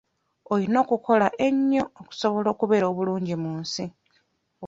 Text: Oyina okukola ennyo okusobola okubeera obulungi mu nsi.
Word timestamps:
Oyina 0.53 0.77
okukola 0.83 1.27
ennyo 1.47 1.83
okusobola 2.01 2.47
okubeera 2.51 2.85
obulungi 2.91 3.35
mu 3.43 3.51
nsi. 3.61 3.85